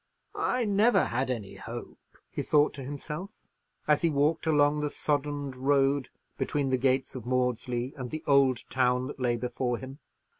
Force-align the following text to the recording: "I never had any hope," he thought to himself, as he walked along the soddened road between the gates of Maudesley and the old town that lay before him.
"I 0.33 0.65
never 0.65 1.05
had 1.05 1.29
any 1.29 1.53
hope," 1.53 1.99
he 2.31 2.41
thought 2.41 2.73
to 2.73 2.83
himself, 2.83 3.29
as 3.87 4.01
he 4.01 4.09
walked 4.09 4.47
along 4.47 4.79
the 4.79 4.89
soddened 4.89 5.55
road 5.55 6.09
between 6.39 6.71
the 6.71 6.77
gates 6.77 7.13
of 7.13 7.27
Maudesley 7.27 7.93
and 7.95 8.09
the 8.09 8.23
old 8.25 8.63
town 8.71 9.05
that 9.05 9.19
lay 9.19 9.37
before 9.37 9.77
him. 9.77 9.99